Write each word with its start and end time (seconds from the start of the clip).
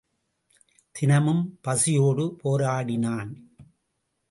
தினமும் 0.91 1.43
பசியோடு 1.61 2.25
போராடினான். 2.41 3.31